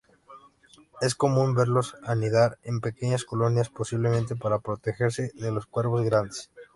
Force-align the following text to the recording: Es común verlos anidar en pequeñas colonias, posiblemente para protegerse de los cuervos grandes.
Es 0.99 1.13
común 1.13 1.53
verlos 1.53 1.95
anidar 2.01 2.57
en 2.63 2.81
pequeñas 2.81 3.23
colonias, 3.23 3.69
posiblemente 3.69 4.35
para 4.35 4.57
protegerse 4.57 5.29
de 5.35 5.51
los 5.51 5.67
cuervos 5.67 6.01
grandes. 6.03 6.49